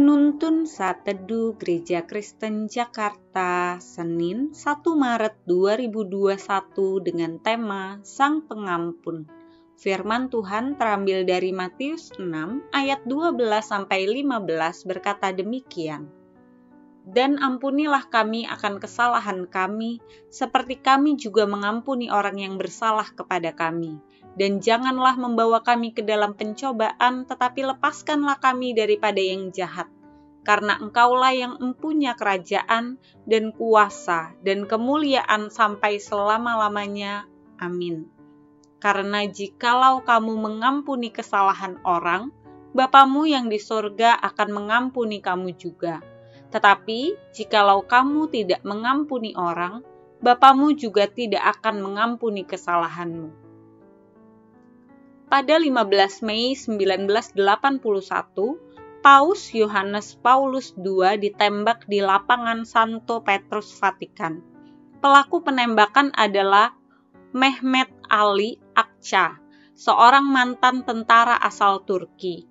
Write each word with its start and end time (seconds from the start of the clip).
Penuntun 0.00 0.64
Saat 0.64 1.04
Teduh 1.04 1.60
Gereja 1.60 2.08
Kristen 2.08 2.72
Jakarta, 2.72 3.76
Senin 3.84 4.48
1 4.48 4.56
Maret 4.96 5.44
2021 5.44 6.40
dengan 7.04 7.36
tema 7.36 8.00
Sang 8.00 8.40
Pengampun. 8.48 9.28
Firman 9.76 10.32
Tuhan 10.32 10.80
terambil 10.80 11.28
dari 11.28 11.52
Matius 11.52 12.16
6 12.16 12.24
ayat 12.72 13.04
12 13.04 13.44
sampai 13.60 14.08
15 14.08 14.88
berkata 14.88 15.36
demikian. 15.36 16.08
Dan 17.00 17.40
ampunilah 17.40 18.12
kami 18.12 18.44
akan 18.44 18.76
kesalahan 18.76 19.48
kami, 19.48 20.04
seperti 20.28 20.78
kami 20.78 21.16
juga 21.16 21.48
mengampuni 21.48 22.12
orang 22.12 22.36
yang 22.36 22.54
bersalah 22.60 23.08
kepada 23.16 23.56
kami 23.56 23.98
dan 24.38 24.62
janganlah 24.62 25.18
membawa 25.18 25.60
kami 25.64 25.90
ke 25.90 26.06
dalam 26.06 26.38
pencobaan, 26.38 27.26
tetapi 27.26 27.66
lepaskanlah 27.66 28.38
kami 28.38 28.76
daripada 28.76 29.18
yang 29.18 29.50
jahat. 29.50 29.90
Karena 30.40 30.80
engkaulah 30.80 31.34
yang 31.36 31.54
empunya 31.60 32.16
kerajaan 32.16 32.96
dan 33.28 33.52
kuasa 33.52 34.32
dan 34.40 34.64
kemuliaan 34.64 35.52
sampai 35.52 36.00
selama-lamanya. 36.00 37.28
Amin. 37.60 38.08
Karena 38.80 39.28
jikalau 39.28 40.00
kamu 40.00 40.40
mengampuni 40.40 41.12
kesalahan 41.12 41.76
orang, 41.84 42.32
Bapamu 42.70 43.26
yang 43.26 43.50
di 43.50 43.58
sorga 43.58 44.14
akan 44.22 44.62
mengampuni 44.62 45.18
kamu 45.18 45.58
juga. 45.58 45.98
Tetapi 46.50 47.32
jikalau 47.34 47.86
kamu 47.86 48.30
tidak 48.30 48.62
mengampuni 48.66 49.34
orang, 49.38 49.86
Bapamu 50.20 50.76
juga 50.76 51.08
tidak 51.08 51.58
akan 51.58 51.80
mengampuni 51.80 52.44
kesalahanmu 52.44 53.50
pada 55.30 55.62
15 55.62 56.26
Mei 56.26 56.58
1981, 56.58 57.38
Paus 59.00 59.54
Yohanes 59.54 60.18
Paulus 60.18 60.74
II 60.74 61.06
ditembak 61.22 61.86
di 61.86 62.02
lapangan 62.02 62.66
Santo 62.66 63.22
Petrus 63.22 63.70
Vatikan. 63.78 64.42
Pelaku 64.98 65.40
penembakan 65.46 66.10
adalah 66.18 66.74
Mehmet 67.30 67.88
Ali 68.10 68.58
Akça, 68.74 69.38
seorang 69.78 70.26
mantan 70.26 70.82
tentara 70.82 71.38
asal 71.38 71.86
Turki. 71.86 72.49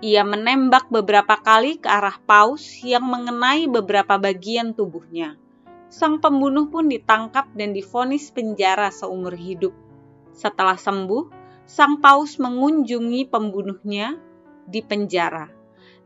Ia 0.00 0.24
menembak 0.24 0.88
beberapa 0.88 1.36
kali 1.36 1.76
ke 1.76 1.84
arah 1.84 2.16
Paus 2.24 2.80
yang 2.80 3.04
mengenai 3.04 3.68
beberapa 3.68 4.16
bagian 4.16 4.72
tubuhnya. 4.72 5.36
Sang 5.92 6.24
pembunuh 6.24 6.72
pun 6.72 6.88
ditangkap 6.88 7.52
dan 7.52 7.76
difonis 7.76 8.32
penjara 8.32 8.88
seumur 8.88 9.36
hidup. 9.36 9.76
Setelah 10.32 10.80
sembuh, 10.80 11.28
sang 11.68 12.00
paus 12.00 12.40
mengunjungi 12.40 13.28
pembunuhnya 13.28 14.16
di 14.64 14.80
penjara. 14.80 15.50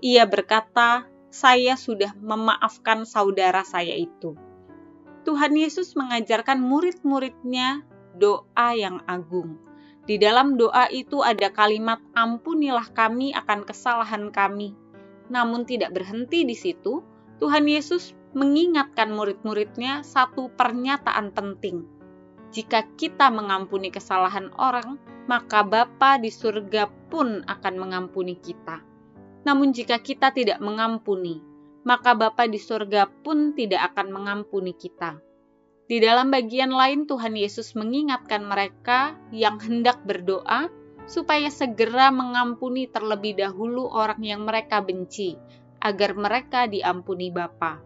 Ia 0.03 0.27
berkata, 0.27 1.07
"Saya 1.31 1.77
sudah 1.79 2.17
memaafkan 2.19 3.07
saudara 3.07 3.63
saya 3.63 3.95
itu." 3.95 4.35
Tuhan 5.23 5.55
Yesus 5.55 5.95
mengajarkan 5.95 6.59
murid-muridnya 6.61 7.87
doa 8.17 8.69
yang 8.75 9.05
agung. 9.07 9.57
Di 10.05 10.21
dalam 10.21 10.61
doa 10.61 10.85
itu 10.93 11.25
ada 11.25 11.49
kalimat 11.49 11.97
"Ampunilah 12.13 12.93
kami 12.93 13.33
akan 13.33 13.65
kesalahan 13.65 14.29
kami." 14.29 14.77
Namun 15.33 15.65
tidak 15.65 15.97
berhenti 15.97 16.45
di 16.45 16.53
situ, 16.53 17.01
Tuhan 17.41 17.65
Yesus 17.65 18.13
mengingatkan 18.37 19.15
murid-muridnya 19.17 20.05
satu 20.05 20.53
pernyataan 20.53 21.33
penting. 21.33 21.89
Jika 22.53 22.85
kita 23.01 23.33
mengampuni 23.33 23.89
kesalahan 23.89 24.53
orang, 24.61 25.01
maka 25.25 25.65
Bapa 25.65 26.21
di 26.21 26.29
surga 26.29 26.87
pun 27.09 27.41
akan 27.49 27.75
mengampuni 27.81 28.37
kita. 28.37 28.85
Namun 29.49 29.73
jika 29.73 29.99
kita 30.05 30.37
tidak 30.37 30.61
mengampuni, 30.61 31.41
maka 31.89 32.13
Bapa 32.13 32.45
di 32.45 32.61
surga 32.61 33.09
pun 33.25 33.57
tidak 33.57 33.93
akan 33.93 34.13
mengampuni 34.13 34.77
kita. 34.77 35.17
Di 35.85 36.01
dalam 36.01 36.33
bagian 36.33 36.73
lain 36.73 37.05
Tuhan 37.05 37.37
Yesus 37.37 37.77
mengingatkan 37.77 38.49
mereka 38.49 39.21
yang 39.29 39.61
hendak 39.61 40.01
berdoa 40.09 40.73
supaya 41.05 41.53
segera 41.53 42.09
mengampuni 42.09 42.89
terlebih 42.89 43.37
dahulu 43.37 43.93
orang 43.93 44.25
yang 44.25 44.49
mereka 44.49 44.81
benci, 44.81 45.37
agar 45.85 46.17
mereka 46.17 46.65
diampuni 46.65 47.29
Bapa. 47.29 47.85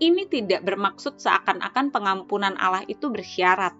Ini 0.00 0.24
tidak 0.32 0.64
bermaksud 0.64 1.20
seakan-akan 1.20 1.92
pengampunan 1.92 2.56
Allah 2.56 2.88
itu 2.88 3.12
bersyarat, 3.12 3.76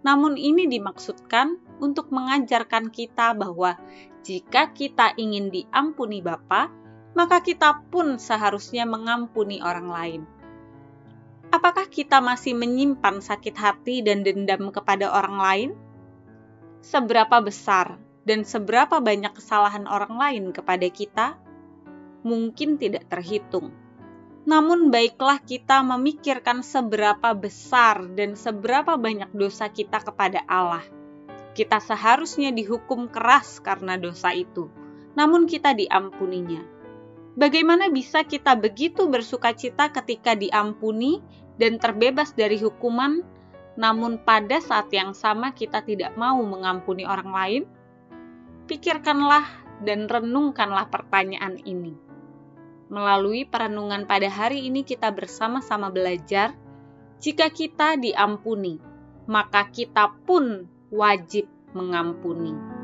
namun 0.00 0.40
ini 0.40 0.64
dimaksudkan 0.64 1.60
untuk 1.84 2.08
mengajarkan 2.08 2.88
kita 2.88 3.36
bahwa 3.36 3.76
jika 4.24 4.72
kita 4.72 5.12
ingin 5.20 5.52
diampuni 5.52 6.24
Bapa, 6.24 6.72
maka 7.12 7.44
kita 7.44 7.84
pun 7.92 8.16
seharusnya 8.16 8.88
mengampuni 8.88 9.60
orang 9.60 9.88
lain. 9.92 10.22
Apakah 11.48 11.88
kita 11.88 12.20
masih 12.20 12.52
menyimpan 12.52 13.24
sakit 13.24 13.56
hati 13.56 14.04
dan 14.04 14.20
dendam 14.22 14.68
kepada 14.68 15.08
orang 15.08 15.36
lain? 15.38 15.70
Seberapa 16.84 17.40
besar 17.40 17.96
dan 18.28 18.44
seberapa 18.44 19.00
banyak 19.00 19.32
kesalahan 19.36 19.88
orang 19.88 20.14
lain 20.14 20.44
kepada 20.52 20.86
kita? 20.88 21.36
Mungkin 22.24 22.76
tidak 22.80 23.08
terhitung 23.08 23.74
namun 24.48 24.88
baiklah 24.88 25.44
kita 25.44 25.84
memikirkan 25.84 26.64
seberapa 26.64 27.36
besar 27.36 28.08
dan 28.16 28.32
seberapa 28.32 28.96
banyak 28.96 29.28
dosa 29.36 29.68
kita 29.68 30.00
kepada 30.00 30.40
Allah 30.48 30.80
kita 31.58 31.82
seharusnya 31.82 32.54
dihukum 32.54 33.10
keras 33.10 33.58
karena 33.58 33.98
dosa 33.98 34.30
itu, 34.30 34.70
namun 35.18 35.50
kita 35.50 35.74
diampuninya. 35.74 36.62
Bagaimana 37.38 37.86
bisa 37.86 38.26
kita 38.26 38.58
begitu 38.58 39.06
bersuka 39.06 39.54
cita 39.54 39.94
ketika 39.94 40.34
diampuni 40.34 41.22
dan 41.54 41.78
terbebas 41.78 42.34
dari 42.34 42.58
hukuman, 42.58 43.22
namun 43.78 44.18
pada 44.26 44.58
saat 44.58 44.90
yang 44.90 45.14
sama 45.14 45.54
kita 45.54 45.86
tidak 45.86 46.18
mau 46.18 46.42
mengampuni 46.42 47.06
orang 47.06 47.30
lain? 47.30 47.62
Pikirkanlah 48.66 49.46
dan 49.86 50.10
renungkanlah 50.10 50.90
pertanyaan 50.90 51.62
ini. 51.62 51.94
Melalui 52.90 53.46
perenungan 53.46 54.02
pada 54.10 54.26
hari 54.26 54.66
ini, 54.66 54.82
kita 54.82 55.14
bersama-sama 55.14 55.94
belajar: 55.94 56.58
jika 57.22 57.54
kita 57.54 57.94
diampuni, 58.02 58.82
maka 59.30 59.70
kita 59.70 60.10
pun 60.26 60.66
wajib 60.90 61.46
mengampuni. 61.70 62.77